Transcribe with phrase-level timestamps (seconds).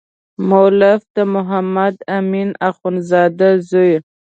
[0.49, 3.93] مؤلف د محمد امین اخندزاده زوی.